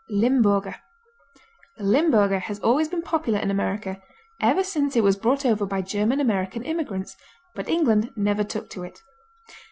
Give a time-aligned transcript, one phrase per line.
[0.09, 0.77] Limburger
[1.77, 4.01] Limburger has always been popular in America,
[4.41, 7.15] ever since it was brought over by German American immigrants;
[7.53, 9.03] but England never took to it.